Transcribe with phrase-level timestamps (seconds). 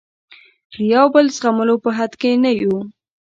[0.73, 2.75] د یو بل زغملو په حد کې نه یو.